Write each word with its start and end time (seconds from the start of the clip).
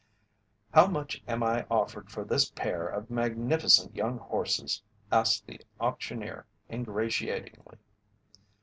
"How 0.73 0.87
much 0.87 1.21
am 1.27 1.43
I 1.43 1.67
offered 1.69 2.09
for 2.09 2.23
this 2.23 2.49
pair 2.49 2.87
of 2.87 3.11
magnificent 3.11 3.95
young 3.95 4.17
horses?" 4.17 4.81
asked 5.11 5.45
the 5.45 5.61
auctioneer, 5.79 6.47
ingratiatingly. 6.71 7.77